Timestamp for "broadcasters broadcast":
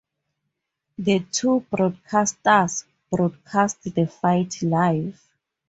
1.71-3.83